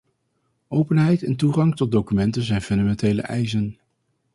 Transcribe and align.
Openheid 0.67 1.23
en 1.23 1.35
toegang 1.35 1.75
tot 1.75 1.91
documenten 1.91 2.41
zijn 2.41 2.61
fundamentele 2.61 3.21
eisen. 3.21 3.77